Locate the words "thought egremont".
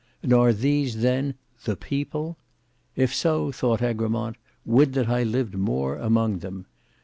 3.51-4.35